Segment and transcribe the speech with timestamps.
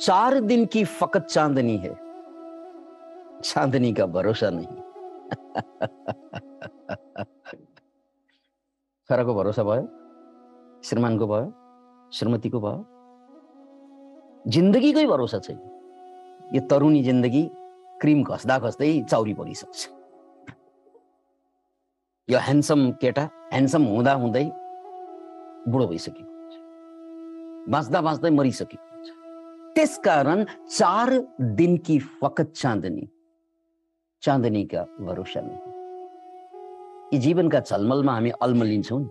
[0.00, 1.94] चार दिन की फकत चांदनी है।
[3.44, 4.76] चांदनी का भरोसा नहीं।
[9.08, 9.84] छोराको भरोसा भयो
[10.84, 11.46] श्रीमानको भयो
[12.12, 12.80] श्रीमतीको भयो
[14.54, 15.58] जिन्दगीकै भरोसा छैन
[16.54, 17.42] यो तरुणी जिन्दगी
[18.00, 19.88] क्रिम घस्दा घस्दै चाउरी परिसक्छ
[22.28, 24.46] यो ह्यान्डसम केटा ह्यान्डसम हुँदा हुँदै
[25.72, 29.08] बुढो भइसकेको हुन्छ बाँच्दा बाँच्दै मरिसकेको हुन्छ
[29.76, 31.10] त्यसकारण चार
[31.56, 33.06] दिनकी फकत चाँदनी
[34.22, 35.74] चाँदनीका भरोसा नहीं
[37.12, 39.08] यी जीवनका झलमलमा हामी अल्मलिन्छौँ नि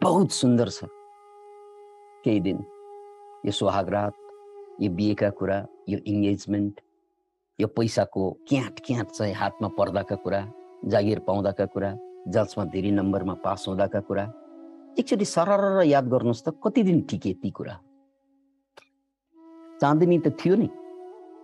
[0.00, 0.84] बहुत सुन्दर छ
[2.24, 2.58] केही दिन
[3.46, 4.14] यो सुहागरात
[4.82, 5.56] यो बिहेका कुरा
[5.88, 6.80] यो इङ्गेजमेन्ट
[7.58, 10.40] यो पैसाको क्याट क्याट चाहिँ हातमा पर्दाका कुरा
[10.92, 11.90] जागिर पाउँदाका कुरा
[12.28, 14.24] जसमा धेरै नम्बरमा पास हुँदाका कुरा
[14.98, 17.78] एकचोटि सरर याद गर्नुहोस् त कति दिन टिके ती कुरा
[19.82, 20.68] चाँदनी त थियो नि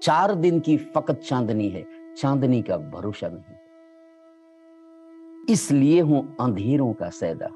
[0.02, 1.86] चार दिन की फकत चांदनी है,
[2.18, 3.56] चांदनी का भरोसा नहीं।
[5.48, 7.46] इसलिए हूँ अंधेरों का सैदा।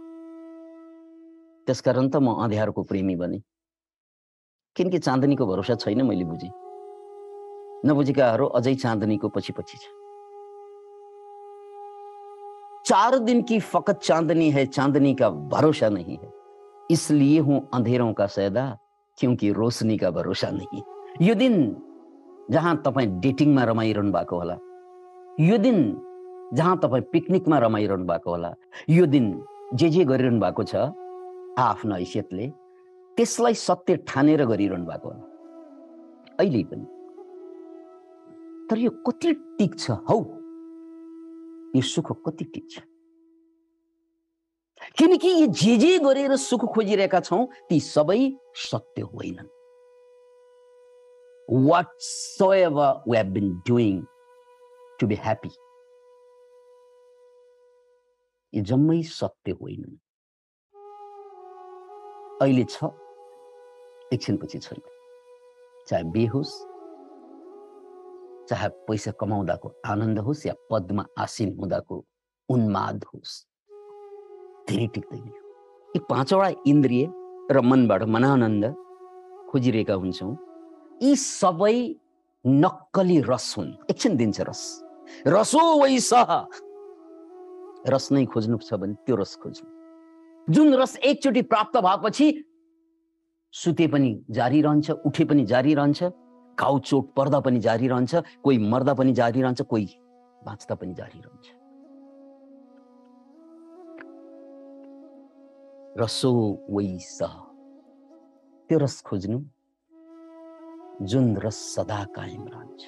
[1.67, 3.43] त्यसकारण त म अँध्यारोको प्रेमी बने।
[4.77, 6.51] किनकि चाँदनीको भरोसा छैन मैले बुझेँ?
[7.87, 9.87] नबुझेकाहरू अझै चाँदनीको पछि पछि छ।
[12.87, 16.33] चार दिन की फकत चांदनी है, चांदनी का भरोसा नहीं है।
[16.91, 18.79] इसलिए हूँ अंधेरों का सैदा
[19.19, 20.83] क्योंकि रोशनी का भरोसा नहीं।
[21.27, 21.55] यो दिन
[22.51, 24.57] जहाँ तपाईँ डेटिङमा रमाइरहनु भएको होला
[25.41, 25.79] यो दिन
[26.55, 28.55] जहाँ तपाईँ पिकनिकमा रमाइरहनु भएको होला
[28.91, 29.27] यो दिन
[29.75, 30.75] जे जे गरिरहनु भएको छ
[31.59, 32.49] आफ्नो हैसियतले
[33.17, 35.25] त्यसलाई सत्य ठानेर गरिरहनु भएको होला।
[36.41, 36.87] अहिले पनि।
[38.71, 40.19] तर यो कति टिक्छ हौ?
[41.77, 42.81] यो सुख कति टिक्छ
[44.99, 48.21] किनकि यो जे जे गरेर सुख खोजिरहेका छौँ ती सबै
[48.57, 49.49] सत्य होइनन्।
[51.49, 54.07] Whatsoever we have been doing
[54.99, 55.51] to be happy
[58.53, 59.97] यो जम्मै सत्य होइनन्।
[62.43, 62.85] अहिले छ
[64.13, 64.81] एकछिनपछि छैन
[65.89, 66.55] चाहे बिहे होस्
[68.49, 72.05] चाहे पैसा कमाउँदाको आनन्द होस् या पदमा आसीन हुँदाको
[72.49, 73.33] उन्माद होस्।
[74.69, 75.27] धेरै टिक्दैन।
[75.95, 77.05] यी पाँचवटा इन्द्रिय
[77.51, 78.65] र मनबाट मनानन्द
[79.51, 80.33] खोजिरहेका हुन्छौँ।
[81.03, 81.77] यी सबै
[82.45, 84.63] नक्कली रस हुन्। एकछिन दिन्छ रस।
[85.27, 86.31] रसो वै सह।
[87.87, 89.67] रस नै खोज्नु छ भने त्यो रस खोज्नु।
[90.55, 92.27] जुन रस एकचोटि प्राप्त भएपछि
[93.55, 96.03] सुते पनि जारी रहन्छ उठे पनि जारी रहन्छ
[96.59, 99.89] घाउ चोट पर्दा पनि जारी रहन्छ कोही मर्दा पनि जारी रहन्छ कोही
[100.47, 101.62] बाँच्दा पनि जारी रहन्छ।
[105.99, 107.35] रसो वै सह
[108.69, 109.39] त्यो रस खोज्नु
[111.07, 112.83] जुन रस सदा कायम रहन्छ।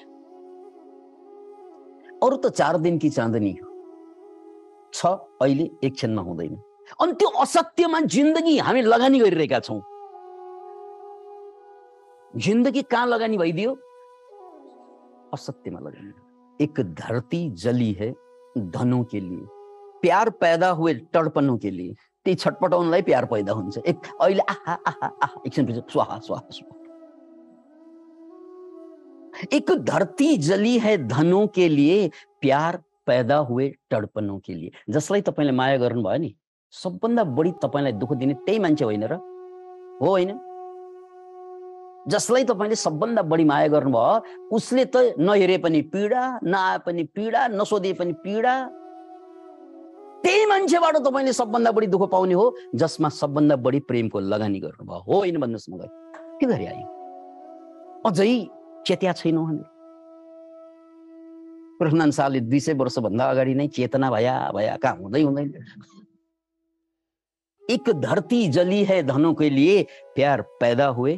[2.23, 3.67] अरू त चार दिनकी चाँदनी हो।
[4.93, 5.05] छ
[5.41, 6.55] अहिले एक क्षणमा हुँदैन।
[7.01, 9.81] अनि त्यो असत्यमा जिन्दगी हामी लगानी गरिरहेका छौँ।
[12.35, 13.71] जिन्दगी कहाँ लगानी भइदियो?
[15.33, 18.15] असत्यमा लगानी। एक धरती जली है
[18.57, 19.45] धनों के लिए।
[20.01, 25.07] प्यार पैदा हुए टडपनों के लिए। त्यही छटपटाउनलाई प्यार पैदा हुन्छ। एक अहिले आहा आहा
[25.23, 26.73] आहा एकछिनपछि स्वाहा स्वाहा स्वाहा।
[29.53, 32.09] एक धरती जली है धनों के लिए
[32.41, 36.35] प्यार पैदा हुए टडपनों के लिए। जसलाई तपाईँले माया गर्नुभयो नि
[36.73, 39.13] सबभन्दा बढी तपाईँलाई दुःख दिने त्यही मान्छे होइन र?
[40.01, 40.39] हो होइन?
[42.07, 47.93] जसलाई तपाईँले सबभन्दा बढी माया गर्नुभयो उसले त नहेरे पनि पीडा नआए पनि पीडा नसोधे
[47.93, 48.55] पनि पीडा
[50.25, 55.13] त्यही मान्छेबाट तपाईँले सबभन्दा बढी दुःख पाउने हो, जसमा सबभन्दा बढी प्रेमको लगानी गर्नुभयो। हो
[55.13, 55.89] होइन भन्नुहोस् मलाई
[56.41, 56.85] के गरी आयो
[58.05, 58.27] अझै
[58.87, 59.63] चेत्या छैनौँ हामी
[61.77, 65.53] पृथ्वीनारायण शाहले दुई सय वर्षभन्दा अगाडि नै चेतना भया भया कहाँ हुँदै हुँदैन।
[67.63, 69.83] एक धरती जली है धनों के लिए,
[70.15, 71.15] प्यार पैदा हुए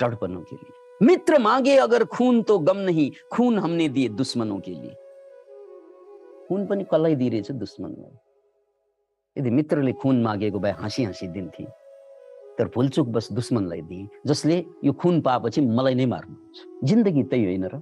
[0.00, 4.70] तड़पनों के लिए। मित्र मांगे अगर खून तो गम नहीं, खून हमने दिए दुश्मनों के
[4.70, 4.94] लिए।
[6.48, 8.18] खून पनि कसलाई दिइरहेछ दुश्मनलाई
[9.38, 11.64] यदि मित्रले खुन मागेको भए हाँसी हाँसी दिन्थे
[12.58, 17.64] तर भुलचुक बस दुश्मनलाई दिए जसले यो खुन पाएपछि मलाई नै मार्नुहुन्छ जिन्दगी त्यही होइन
[17.64, 17.76] र?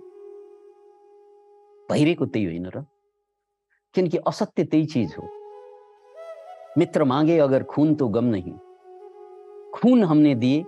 [1.90, 2.80] भइरहेको त्यही होइन र?
[3.94, 5.28] किनकि असत्य त्यही चिज हो।
[6.78, 8.52] मित्र मागे अगर खून तो गम नहीं।
[9.74, 10.64] खून हमने दिए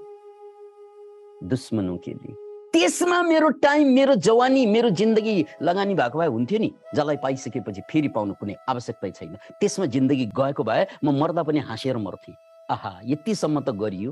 [1.48, 2.43] दुश्मनों के लिए।
[2.74, 8.08] त्यसमा मेरो टाइम मेरो जवानी मेरो जिन्दगी लगानी भएको भए हुन्थ्यो नि। जसलाई पाइसकेपछि फेरि
[8.10, 12.34] पाउनु कुनै आवश्यकता छैन। त्यसमा जिन्दगी गएको भए म मर्दा पनि हाँसेर मर्थेँ।
[12.70, 14.10] आहा यतिसम्म त गरियो।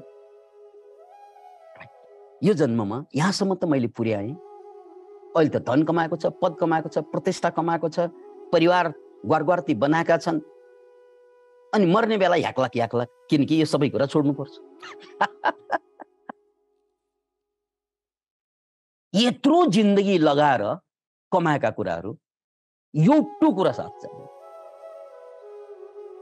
[2.45, 7.51] यो जन्ममा यहाँसम्म त मैले पुर्याएँ। अहिले त धन कमाएको छ पद कमाएको छ प्रतिष्ठा
[7.59, 8.15] कमाएको छ
[8.55, 8.95] परिवार
[9.27, 10.39] ग्वारग्वार्ती बनाएका छन्।
[11.75, 14.55] अनि मर्ने बेला ह्याक्लाक ह्याक्लाक किनकि यो सबै कुरा छोड्नुपर्छ।
[19.15, 20.63] यत्रो जिन्दगी लगाएर
[21.33, 22.11] कमाएका कुराहरू
[22.95, 24.09] एउटा कुरा साथ छ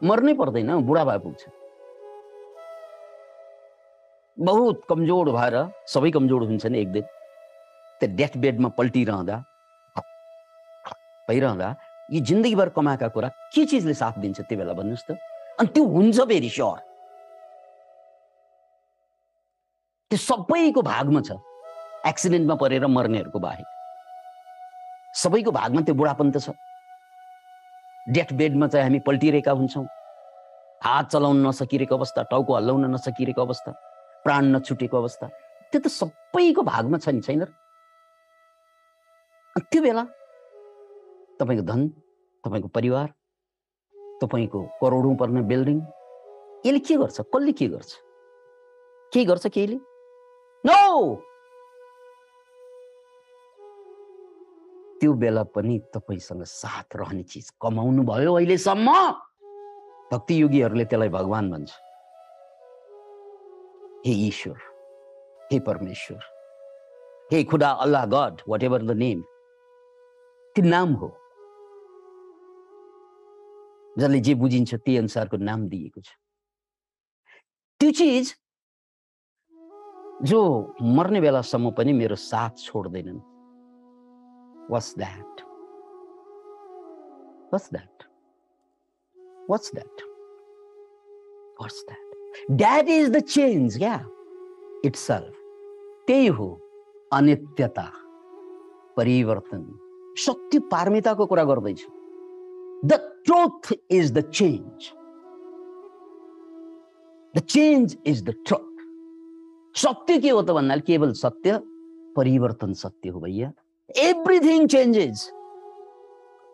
[0.03, 1.43] मर्नै पर्दैन बुढा भए पुग्छ।
[4.39, 5.55] बहुत कमजोर भएर
[5.87, 7.05] सबै कमजोर हुन्छन् एक दिन।
[8.01, 9.37] त्यो डेथ बेडमा पल्टिरहँदा
[11.29, 11.69] भइरहँदा
[12.13, 15.11] यी जिन्दगीभर कमाएका कुरा के चिजले साथ दिन्छ त्यो बेला भन्नुहोस् त?
[15.61, 16.79] अनि त्यो हुन्छ भेरी स्योर
[20.11, 21.31] त्यो सबैको भागमा छ।
[22.07, 23.67] एक्सिडेन्टमा परेर मर्नेहरूको बाहेक।
[25.15, 26.51] सबैको भागमा त्यो बुढापन त छ।
[28.09, 29.87] डेथ बेडमा चाहिँ हामी पल्टिरहेका हुन्छौँ।
[30.85, 33.71] हात चलाउन नसकिरहेको अवस्था टाउको हल्लाउन नसकिरहेको अवस्था
[34.25, 35.27] प्राण नछुटेको अवस्था
[35.73, 37.45] त्यो त सबैको भागमा छ नि छैन
[39.71, 40.05] त्यो बेला
[41.37, 41.89] तपाईँको धन
[42.45, 43.09] तपाईँको परिवार
[44.21, 45.79] तपाईँको करोडौँ पर्ने बिल्डिङ
[46.65, 47.21] यसले के गर्छ?
[47.21, 47.91] कसले के गर्छ?
[49.13, 49.77] के गर्छ केहीले?
[50.65, 50.81] नो
[55.01, 58.89] त्यो बेला पनि तपाईँसँग साथ रहने चिज कमाउनु भयो अहिलेसम्म।
[60.13, 61.71] भक्ति योगीहरूले त्यसलाई भगवान् भन्छ।
[64.07, 64.59] हे ईश्वर
[65.53, 66.21] हे परमेश्वर
[67.33, 69.21] हे खुदा अल्लाह God whatever the name
[70.57, 71.09] त्यो नाम हो।
[73.99, 76.09] जसले जे बुझिन्छ त्यही अनुसारको नाम दिएको छ।
[77.81, 78.35] त्यो चिज
[80.29, 80.41] जो
[80.83, 83.30] मर्ने बेलासम्म पनि मेरो साथ छोड्दैनन्।
[84.71, 85.43] What's that?
[87.51, 88.05] What's that?
[89.49, 90.03] What's that?
[91.57, 92.57] What's that?
[92.57, 94.05] That is the change, yeah,
[94.85, 95.35] itself.
[96.07, 96.47] त्यही हो
[97.13, 97.87] अनित्यता
[98.97, 99.65] परिवर्तन
[100.19, 101.91] सत्य पारमिताको कुरा गर्दैछु
[102.91, 104.91] the truth is the change
[107.35, 108.71] the change is the truth
[109.75, 111.59] सत्य के हो त भन्नाले केवल सत्य
[112.17, 113.53] परिवर्तन सत्य हो भैया
[113.99, 115.31] एभ्रिथिङ चेन्जेस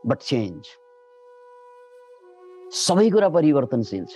[0.06, 0.67] बट चेन्ज
[2.77, 4.15] सबै कुरा परिवर्तनशील छ।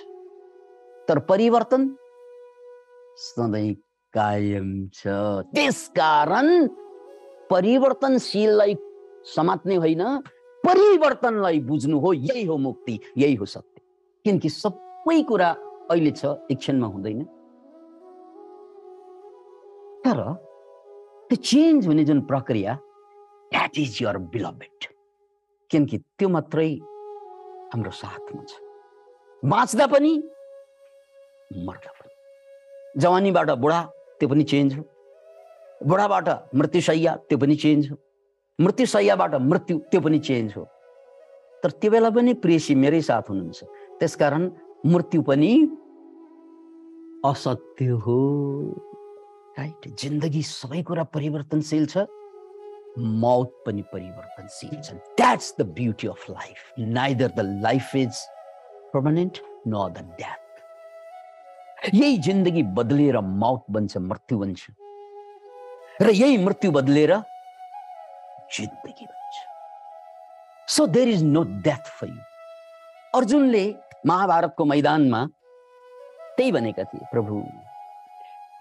[1.08, 1.82] तर परिवर्तन
[3.16, 3.74] सधैँ
[4.14, 5.06] कायम छ।
[5.54, 6.66] त्यसकारण
[7.50, 8.74] परिवर्तनशीललाई
[9.36, 10.02] समात्ने होइन
[10.66, 13.80] परिवर्तनलाई बुझ्नु हो यही हो मुक्ति यही हो सत्य।
[14.24, 15.50] किनकि सबै कुरा
[15.90, 17.24] अहिले छ एकछिनमा हुँदैन।
[20.04, 20.18] तर
[21.30, 22.78] त्यो चेन्ज हुने जुन प्रक्रिया
[23.70, 24.86] द्याट इज यर बिलभेड
[25.70, 26.74] किनकि त्यो मात्रै
[27.74, 28.52] हाम्रो साथमा छ।
[29.44, 30.12] बाँच्दा पनि
[31.66, 32.14] मर्दा पनि।
[33.00, 33.80] जवानीबाट बुढा
[34.18, 34.82] त्यो पनि चेन्ज हो।
[35.86, 37.96] बुढाबाट मृत्युशैया त्यो पनि चेन्ज हो।
[38.60, 40.64] मृत्युशैयाबाट मृत्यु त्यो पनि चेन्ज हो।
[41.62, 43.64] तर त्यो बेला पनि प्रेसी मेरै साथ हुनुहुन्छ।
[44.00, 44.50] त्यसकारण
[44.86, 45.52] मृत्यु पनि
[47.24, 48.18] असत्य हो।
[49.58, 49.88] राइट?
[49.94, 51.98] जिन्दगी सबै कुरा परिवर्तनशील छ।
[52.98, 58.14] मौत पनि परिवर्तनशील छ that's the beauty of life neither the life is
[58.94, 59.38] permanent
[59.68, 64.62] न द डेथ यही जिन्दगी बदलेर मौत बन्छ मृत्यु बन्छ।
[66.02, 67.12] र यही मृत्यु बदलेर
[68.56, 69.36] जिन्दगी बन्छ।
[70.68, 72.22] So there is no death for you
[73.14, 73.64] अर्जुनले
[74.06, 75.20] महाभारतको मैदानमा
[76.36, 77.34] त्यही भनेका थिए प्रभु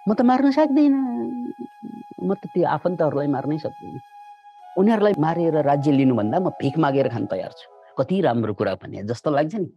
[0.08, 1.02] म त मार्न सक्दिनँ।
[2.24, 4.00] म त त्यो आफन्तहरूलाई मार्नै सक्दिनँ।
[4.80, 7.68] उनीहरूलाई मारेर राज्य लिनुभन्दा म भिख मागेर खान तयार छु।
[8.00, 9.70] कति राम्रो कुरा भने जस्तो लाग्छ नि।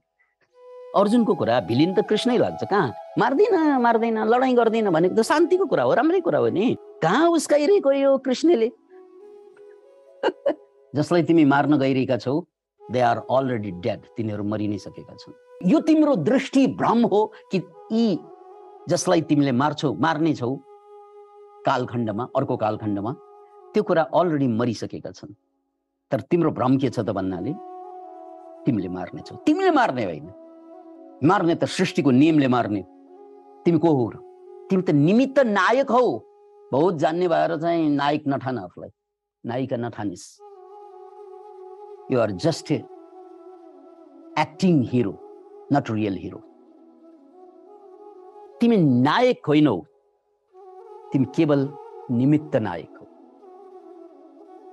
[0.94, 2.92] अर्जुनको कुरा भिलिन त कृष्णै लाग्छ कहाँ?
[3.18, 7.92] मार्दिन मार्दैन लडाइँ गर्दैन भनेको त शान्तिको कुरा हो राम्रै कुरा हो नि। कहाँ उस्काइरहेको
[7.92, 8.70] यो कृष्णले?
[10.94, 12.34] जसलाई तिमी मार्न गइरहेका छौ
[12.92, 15.34] दे आर अलरेडी डेड तिनीहरू मरि नै सकेका छन्।
[15.66, 17.58] यो तिम्रो दृष्टि भ्रम हो कि
[17.92, 18.06] यी
[18.88, 20.54] जसलाई तिमीले मार्छौ मार्ने छौ?
[21.66, 23.12] कालखण्डमा अर्को कालखण्डमा
[23.74, 25.32] त्यो कुरा अलरेडी मरिसकेका छन्।
[26.10, 27.52] तर तिम्रो भ्रम के छ त भन्नाले
[28.64, 30.28] तिमीले मार्नेछौ तिमीले मार्ने होइन।
[31.24, 32.82] मार्ने त सृष्टिको नियमले मार्ने।
[33.64, 34.14] तिमी को हो र?
[34.68, 36.04] तिमी त निमित्त नायक हौ।
[36.72, 38.90] बहुत जान्ने भएर चाहिँ नायक नठान आफूलाई।
[39.44, 40.26] नायिका नठानिस्।
[42.12, 42.78] You are just a
[44.38, 45.14] acting hero
[45.72, 46.40] not real hero
[48.60, 49.76] तिमी नायक होइनौ।
[51.12, 51.68] तिमी केवल
[52.10, 52.91] निमित्त नायक।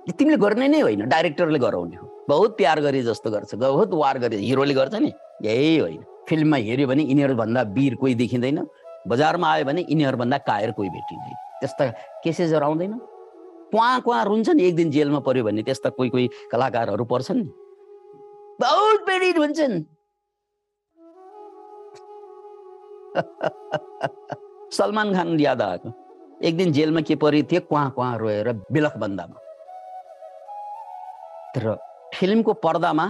[0.08, 4.36] तिमीले गर्ने नै होइन डाइरेक्टरले गराउने हो। बहुत प्यार गरे जस्तो गर्छ बहुत वार गरे
[4.36, 8.66] हिरोले गर्छ नि। यही होइन। फिल्ममा हेऱ्यो भने यिनीहरूभन्दा वीर कोही देखिँदैन।
[9.08, 11.84] बजारमा आयो भने यिनीहरूभन्दा कायर कोही भेटिँदैन। त्यस्ता
[12.24, 12.92] केसेसहरू आउँदैन।
[13.72, 17.52] कुहाँ कुहाँ रुन्छन् एक दिन जेलमा पर्यो भने त्यस्ता कोही कोही कलाकारहरू पर्छन्। नि
[18.60, 19.84] बहुत पीडित हुन्छन्
[24.72, 25.92] सलमान खान याद आएको?
[26.44, 29.49] एक दिन जेलमा के परेको थियो कुहाँ कुहाँ रोएर बिलख बन्दामा
[31.54, 31.76] तर
[32.14, 33.06] फिल्मको पर्दामा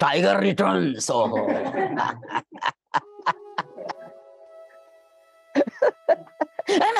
[0.00, 1.38] टाइगर रिटर्न्स ओहो।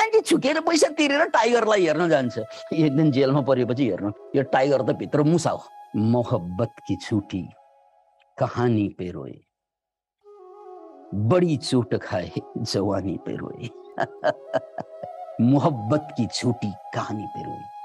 [0.09, 2.39] मान्छे छुकेर पैसा तिरेर टाइगरलाई हेर्न जान्छ।
[2.73, 5.65] एक दिन जेलमा परेपछि हेर्नु। यो टाइगर त भित्र मुसा हो।
[5.97, 7.43] मोहब्बत की छुटी
[8.39, 9.41] कहानी पे रोए
[11.15, 13.71] बड़ी चोट खाए जवानी पे रोए
[15.41, 17.78] मोहब्बत की छुटी कहानी पे रोए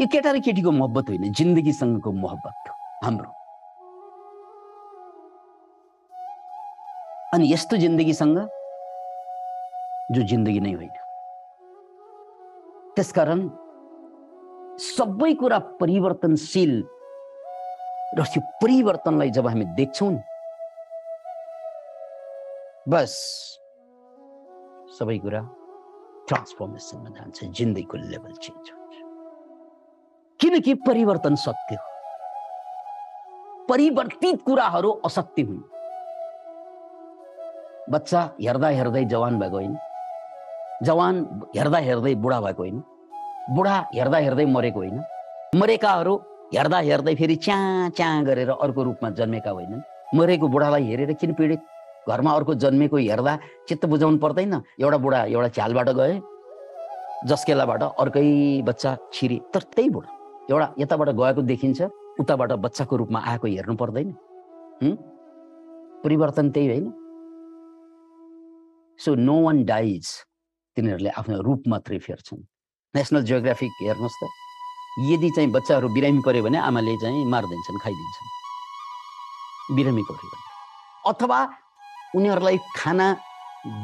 [0.00, 2.74] यो केटा र केटीको मोहब्बत होइन जिन्दगीसँगको मोहब्बत हो
[3.04, 3.30] हाम्रो।
[7.34, 8.38] अनि यस्तो जिन्दगीसँग
[10.14, 10.94] जो जिन्दगी नै होइन।
[12.94, 13.40] त्यसकारण
[14.86, 16.72] सबै कुरा परिवर्तनशील
[18.18, 20.14] र त्यो परिवर्तनलाई जब हामी देख्छौँ
[22.86, 23.12] बस
[24.98, 25.42] सबै कुरा
[26.28, 28.77] ट्रान्सफर्मेसनमा जान्छ जिन्दगीको लेभल चेन्ज हुन्छ
[30.40, 31.86] किनकि परिवर्तन सत्य हो।
[33.68, 35.62] परिवर्तित कुराहरू असत्य हुन्।
[37.90, 39.76] बच्चा हेर्दा हेर्दै जवान भएको होइन।
[40.84, 41.14] जवान
[41.56, 42.82] हेर्दा हेर्दै बुढा भएको होइन।
[43.50, 45.02] बुढा हेर्दा हेर्दै मरेको होइन।
[45.54, 46.16] मरेकाहरू
[46.54, 49.82] हेर्दा हेर्दै फेरि च्या च्या गरेर अर्को रूपमा जन्मेका होइनन्।
[50.14, 51.60] मरेको बुढालाई हेरेर किन पीडित?
[52.08, 56.20] घरमा अर्को जन्मेको हेर्दा चित्त बुझाउनु पर्दैन। एउटा बुढा एउटा झ्यालबाट गए
[57.26, 60.17] जस्केलाबाट अर्कै बच्चा छिरे। तर त्यही बुढा।
[60.50, 61.80] एउटा यताबाट गएको देखिन्छ
[62.20, 64.08] उताबाट बच्चाको रूपमा आएको हेर्नु पर्दैन।
[66.04, 66.86] परिवर्तन त्यही होइन।
[68.98, 70.04] सो नो वान डाइज
[70.76, 72.40] तिनीहरूले आफ्नो रूप मात्रै फेर्छन्।
[72.94, 74.24] नेसनल जियोग्राफिक हेर्नुहोस् त।
[75.12, 78.28] यदि चाहिँ बच्चाहरू बिरामी पऱ्यो भने आमाले चाहिँ मारिदिन्छन् खाइदिन्छन्।
[79.76, 80.28] बिरामी पऱ्यो
[81.12, 81.38] अथवा
[82.16, 83.06] उनीहरूलाई खाना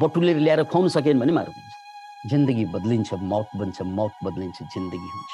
[0.01, 1.73] बटुलेर ल्याएर खुवाउनु सकेन भने मारिदिन्छ
[2.29, 5.33] जिन्दगी बदलिन्छ मौत बन्छ मौत बदलिन्छ जिन्दगी हुन्छ।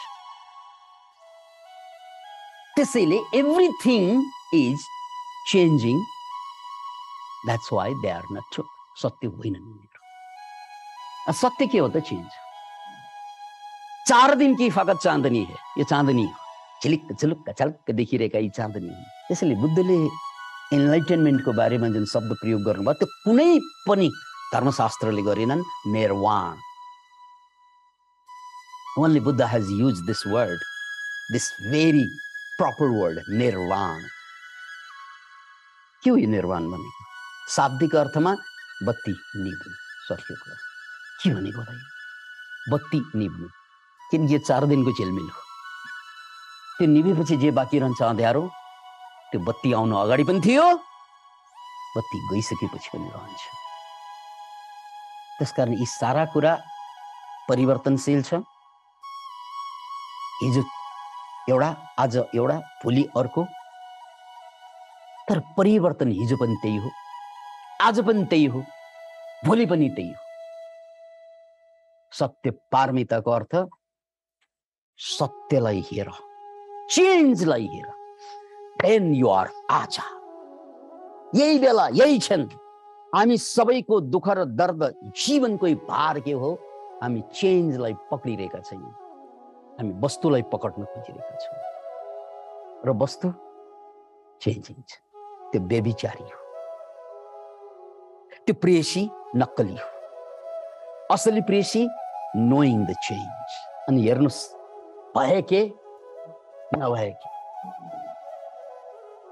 [2.81, 4.21] त्यसैले everything
[4.57, 4.83] is
[5.49, 5.97] changing
[7.45, 8.63] that's why they are not true
[9.01, 9.67] सत्य होइनन्
[11.41, 12.29] सत्य के हो त चेन्ज
[14.11, 16.33] चार दिन की फकत चाँदनी है यो चाँदनी हो
[16.83, 19.99] झिलिक्क झुलुक्क झलक्क देखिरहेका यी चाँदनी हुन् त्यसैले बुद्धले
[20.79, 23.47] इन्लाइटेनमेन्टको बारेमा जुन शब्द प्रयोग गर्नुभयो त्यो कुनै
[23.91, 24.09] पनि
[24.55, 25.63] धर्मशास्त्रले गरेनन्
[25.99, 26.57] निर्वाण
[28.97, 30.59] Only Buddha has used this word,
[31.31, 31.45] this
[31.77, 32.05] very
[32.61, 34.01] proper word, निर्वाण
[36.03, 37.05] के हो यो निर्वाण भनेको
[37.53, 38.33] शाब्दिक अर्थमा
[38.87, 39.13] बत्ती
[39.45, 39.71] निभ्नु
[40.07, 40.55] सकियो कुरा
[41.21, 43.47] के भनेको होला बत्ती निभ्नु
[44.11, 45.41] किनकि यो चार दिनको झेलमिल हो
[46.77, 48.43] त्यो निभेपछि जे बाँकी रहन्छ अँध्यारो
[49.31, 50.65] त्यो बत्ती आउनु अगाडि पनि थियो
[51.95, 53.41] बत्ती गइसकेपछि पनि रहन्छ
[55.39, 56.53] त्यसकारण यी सारा कुरा
[57.49, 58.43] परिवर्तनशील छ
[60.43, 60.63] हिजो
[61.49, 63.43] एउटा आज एउटा भोलि अर्को।
[65.29, 66.89] तर परिवर्तन हिजो पनि त्यही हो।
[67.81, 68.63] आज पनि त्यही हो।
[69.45, 70.15] भोलि पनि त्यही हो।
[72.11, 73.55] सत्य पारमिताको अर्थ
[74.97, 76.09] सत्यलाई हेर।
[76.89, 77.87] चेन्जलाई हेर।
[78.81, 80.03] देन यु आर आजा।
[81.35, 82.47] यही बेला यही क्षण।
[83.15, 86.53] हामी सबैको दुःख र दर्द जीवनकै भार के हो?
[87.03, 89.00] हामी चेन्जलाई पक्रिरहेका छैनौँ।
[89.81, 91.57] हामी वस्तुलाई पकड्न खोजिरहेका छौँ।
[92.85, 93.27] र वस्तु
[94.41, 94.93] चेन्जिङ छ।
[95.49, 96.37] त्यो बेबिचारी हो।
[98.45, 99.09] त्यो प्रेसी
[99.41, 99.87] नक्कली हो।
[101.13, 101.81] असली प्रेसी
[102.37, 103.49] नोइङ द चेन्ज
[103.89, 104.41] अनि हेर्नुहोस्
[105.17, 105.61] भए के
[106.77, 107.29] नभए के।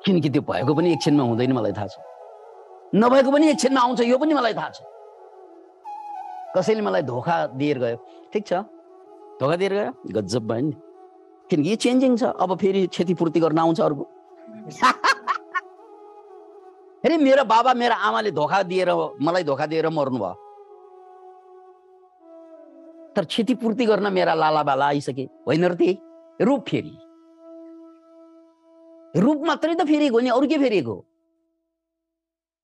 [0.05, 2.01] किनकि त्यो भएको पनि एकछिनमा हुँदैन मलाई थाहा छ।
[2.95, 4.81] नभएको पनि एकछिनमा आउँछ यो पनि मलाई थाहा छ।
[6.57, 7.97] कसैले मलाई धोका दिएर गयो।
[8.33, 8.65] ठिक छ?
[9.39, 10.73] धोका दिएर गयो गजब भयो नि
[11.49, 12.23] किनकि यो चेन्जिङ छ?
[12.23, 14.03] अब फेरि क्षतिपूर्ति गर्न आउँछ अर्को।
[17.05, 18.89] अरे मेरो बाबा मेरो आमाले धोका दिएर
[19.21, 20.35] मलाई धोका दिएर मर्नु भयो
[23.15, 25.97] तर क्षतिपूर्ति गर्न मेरा लाला बाला आइसके। होइन र त्यही।
[26.41, 26.93] रूप फेरि।
[29.15, 30.95] रूप मात्रै त फेरिएको नि अरू के फेरिएको?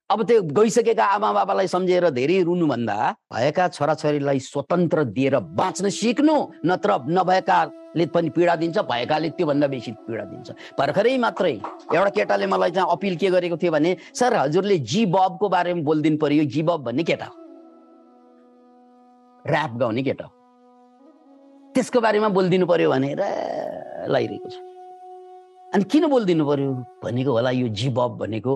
[0.10, 2.98] अब त्यो गइसकेका आमा बाबालाई सम्झेर धेरै रुनुभन्दा
[3.34, 10.24] भएका छोराछोरीलाई स्वतन्त्र दिएर बाँच्न सिक्नु नत्र नभएकाले पनि पीडा दिन्छ भएकाले त्योभन्दा बेसी पीडा
[10.30, 11.54] दिन्छ। भर्खरै मात्रै
[11.90, 16.18] एउटा केटाले मलाई चाहिँ अपिल के गरेको थियो भने सर हजुरले जी बबको बारेमा बोलिदिनु
[16.22, 17.36] पर्यो। जी बब भन्ने केटा हो।
[19.50, 20.32] ऱ्याप गाउने केटा हो।
[21.74, 23.22] त्यसको बारेमा बोलिदिनु पर्यो भनेर
[24.14, 24.56] लगाइरहेको छ।
[25.74, 26.72] अनि किन बोलिदिनु पर्यो?
[27.04, 28.54] भनेको होला यो जिबब भनेको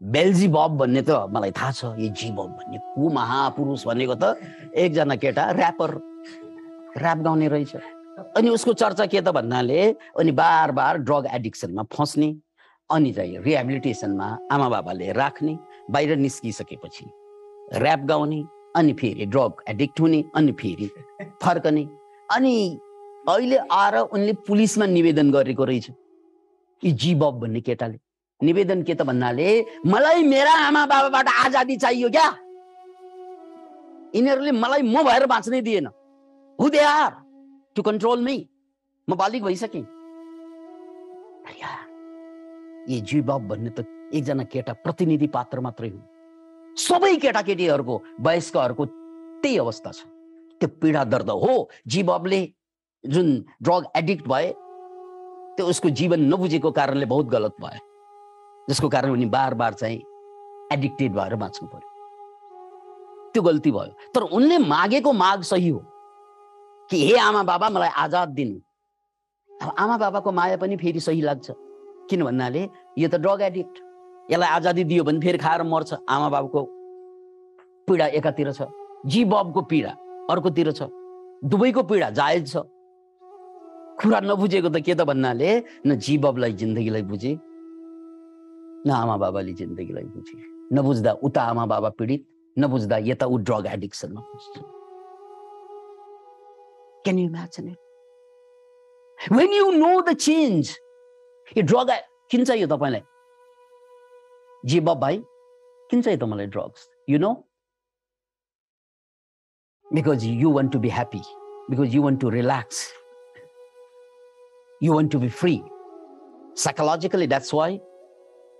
[0.00, 4.40] बेल्जी बब भन्ने त मलाई थाहा छ यो जिबब भन्ने। को महापुरुष भनेको त
[4.72, 5.90] एकजना केटा ऱ्यापर
[6.96, 7.74] ऱ्याप गाउने रहेछ।
[8.36, 9.80] अनि उसको चर्चा के त भन्नाले
[10.16, 12.28] अनि बार बार ड्रग एडिक्सनमा फस्ने
[12.90, 15.58] अनि चाहिँ रिहेबिलिटेसनमा आमा बाबाले राख्ने
[15.92, 17.04] बाहिर निस्किसकेपछि
[17.76, 18.42] ऱ्याप गाउने
[18.76, 20.90] अनि फेरि ड्रग एडिक्ट हुने अनि फेरि
[21.44, 21.88] फर्कने।
[22.32, 22.54] अनि
[23.28, 25.90] अहिले आएर उनले पुलिसमा निवेदन गरेको रहेछ
[26.82, 27.98] यी जीबब भन्ने केटाले।
[28.42, 29.48] निवेदन के त भन्नाले
[29.86, 32.28] मलाई मेरा आमा बाबाबाट आजादी चाहियो क्या?
[34.14, 35.86] यिनीहरूले मलाई म भएर बाँच्नै दिएन।
[36.58, 37.12] Who they are
[37.76, 38.36] to control me
[39.08, 39.84] म बालिक भइसकेँ।
[42.88, 48.84] यी जीबब भन्ने त एकजना केटा प्रतिनिधि पात्र मात्रै हुन्। सबै केटाकेटीहरूको वयस्कहरूको
[49.42, 50.00] त्यही अवस्था छ।
[50.60, 52.40] त्यो पीडा दर्द हो। जीवले
[53.04, 53.28] जुन
[53.62, 54.48] ड्रग एडिक्ट भए
[55.56, 57.80] त्यो उसको जीवन नबुझेको कारणले बहुत गलत भयो।
[58.68, 60.02] जसको कारण उनी बार बार चाहिँ
[60.72, 61.88] एडिक्टेड भएर बाँच्नु पर्यो
[63.32, 65.78] त्यो गल्ती भयो। तर उनले मागेको माग सही हो
[66.90, 68.58] कि हे आमा बाबा मलाई आजाद दिनु।
[69.50, 71.50] अब आमा बाबाको माया पनि फेरि सही लाग्छ।
[72.10, 72.62] किन भन्नाले
[72.98, 73.74] यो त ड्रग एडिक्ट
[74.30, 76.62] यसलाई आजादी दियो भने फेरि खाएर मर्छ। आमा बाबुको
[77.88, 78.66] पीडा एकातिर छ।
[79.06, 79.90] जी बबको पीडा
[80.30, 80.82] अर्कोतिर छ।
[81.44, 82.56] दुवैको पीडा जायज छ।
[84.00, 85.50] कुरा नबुझेको त के त भन्नाले
[85.86, 87.32] न जी बबलाई जिन्दगीलाई बुझे।
[88.86, 90.36] न आमा बाबाले जिन्दगीलाई बुझे
[90.72, 94.62] नबुझ्दा उता आमा बाबा पीडित नबुझ्दा यता ऊ ड्रग एडिक्सनमा फस्छ
[97.04, 100.76] can you imagine it when you know the change
[101.56, 101.90] यो ड्रग
[102.30, 103.02] किन चाहियो तपाईँलाई
[104.64, 105.18] जी बब भाइ
[105.90, 107.32] किन चाहियो त मलाई drugs you know
[109.86, 111.22] because you want to be happy
[111.70, 112.82] because you want to relax
[114.80, 115.54] you want to be free
[116.64, 117.78] psychologically that's why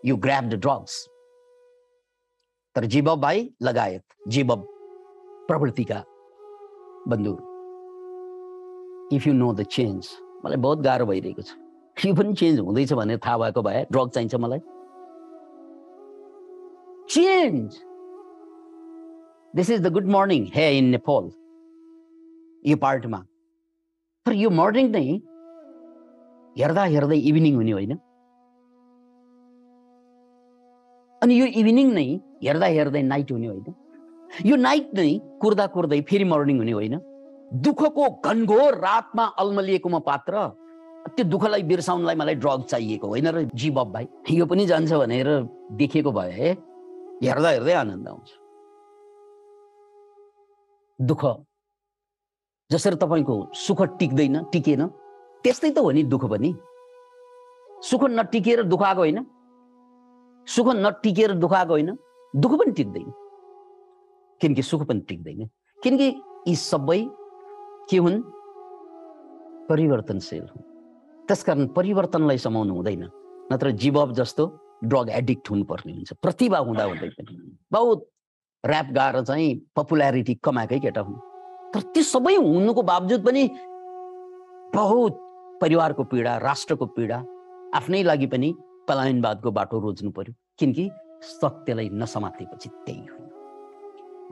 [0.06, 0.94] you grab the drugs
[2.76, 4.66] तर जीवब भाइ लगायत जीवब
[5.48, 6.02] प्रवृत्तिका
[7.08, 7.32] बन्धु
[9.16, 10.08] if you know the change
[10.44, 11.56] मलाई बहुत गाह्रो भइरहेको छ।
[11.96, 14.60] यो पनि चेन्ज हुँदैछ भनेर थाहा भएको भए ड्रग चाहिन्छ मलाई।
[17.10, 17.80] Change
[19.54, 21.30] this is the good morning hey in Nepal
[22.64, 23.18] यो पार्टमा।
[24.26, 25.06] तर यो मर्निङ नै
[26.56, 27.98] हेर्दा हेर्दै इभिनिङ हुने होइन।
[31.22, 32.06] अनि यो इभिनिङ नै
[32.44, 33.74] हेर्दा हेर्दै नाइट हुने होइन।
[34.46, 36.96] यो नाइट नै कुर्दा कुर्दै फेरि मर्निङ हुने होइन।
[37.64, 40.34] दुःखको घनघोर रातमा अल्मलिएको म पात्र
[41.16, 45.28] त्यो दुःखलाई बिर्साउनलाई मलाई ड्रग चाहिएको होइन र जीव भाइ यो पनि जान्छ भनेर
[45.76, 46.48] देखेको भए
[47.24, 48.28] हेर्दा हेर्दै आनन्द आउँछ।
[50.98, 51.22] दुःख
[52.70, 54.82] जसरी तपाईँको सुख टिक्दैन टिकेन
[55.44, 56.50] त्यस्तै त हो नि दुःख पनि।
[57.82, 59.18] सुख नटिकेर दुःख आएको होइन।
[60.56, 61.98] सुख नटिकेर दुःख आएको होइन
[62.36, 63.12] दुःख पनि टिक्दैन।
[64.40, 65.50] किनकि सुख पनि टिक्दैन।
[65.82, 67.06] किनकि यी सबै
[67.90, 68.22] के हुन्?
[69.68, 70.62] परिवर्तनशील हुन्।
[71.26, 73.10] त्यसकारण परिवर्तनलाई समाउनु हुँदैन।
[73.52, 74.46] नत्र जीवब जस्तो
[74.84, 78.08] ड्रग एडिक्ट हुनुपर्ने हुन्छ। प्रतिभा हुँदा हुँदै पनि। बहुत
[78.66, 81.18] ऱ्याप गाएर चाहिँ पपुल्यारिटी कमाएकै केटा हुन्।
[81.74, 83.50] तर त्यो सबै हुनुको बावजुद पनि
[84.74, 85.12] बहुत
[85.60, 87.24] परिवारको पीडा राष्ट्रको पीडा
[87.74, 88.54] आफ्नै लागि पनि
[88.88, 90.90] पलायनवादको बाटो रोज्नु पर्यो। किनकि
[91.22, 93.18] सत्यलाई नसमातेपछि त्यही हो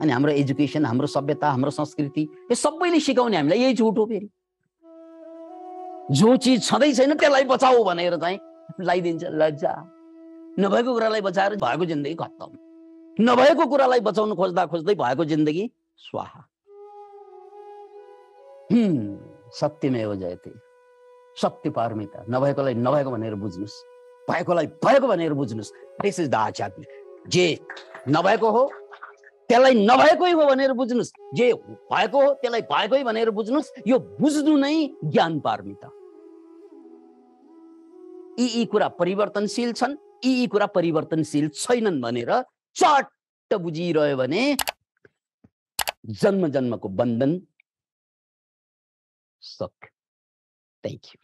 [0.01, 4.29] अनि हाम्रो एजुकेसन हाम्रो सभ्यता हाम्रो संस्कृति यो सबैले सिकाउने हामीलाई यही झुट हो फेरि।
[6.11, 8.39] जो चिज छँदै छैन त्यसलाई बचाऊ भनेर चाहिँ
[8.81, 9.73] लगाइदिन्छ लज्जा।
[10.59, 12.51] नभएको कुरालाई बचाएर भएको जिन्दगी खत्तम।
[13.19, 16.41] नभएको कुरालाई बचाउनु खोज्दा खोज्दै भएको जिन्दगी स्वाहा।
[19.59, 20.51] सत्यमेव जयते।
[21.37, 23.75] सत्य पारमिता। नभएकोलाई नभएको भनेर बुझ्नुहोस्।
[24.29, 26.89] भएकोलाई भएको भनेर बुझ्नुहोस्। दिस इज द आध्यात्मिक
[27.27, 27.45] जे
[28.09, 28.63] नभएको हो
[29.49, 31.53] त्यसलाई नभएकै हो भनेर बुझ्नुहोस्। जे
[31.91, 35.87] भएको हो त्यसलाई भएकै भनेर बुझ्नुहोस्। यो बुझ्नु नै ज्ञान पारमिता
[38.39, 42.31] यी यी कुरा परिवर्तनशील छन्। यी यी कुरा परिवर्तनशील छैनन् भनेर
[42.75, 44.43] चट्ट बुझिरह्यो भने
[46.21, 47.31] जन्म जन्मको बन्धन
[49.43, 49.89] सक्यो।
[50.83, 51.19] Thank you